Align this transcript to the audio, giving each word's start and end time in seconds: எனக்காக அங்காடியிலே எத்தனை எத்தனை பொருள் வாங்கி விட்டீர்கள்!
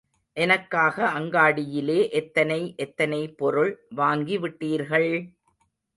எனக்காக 0.37 1.11
அங்காடியிலே 1.19 2.09
எத்தனை 2.11 2.59
எத்தனை 2.77 3.21
பொருள் 3.33 3.71
வாங்கி 3.95 4.37
விட்டீர்கள்! 4.37 5.11